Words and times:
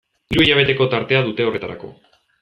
Hiru 0.35 0.45
hilabeteko 0.45 0.87
tartea 0.93 1.19
dute 1.27 1.45
horretarako. 1.49 1.91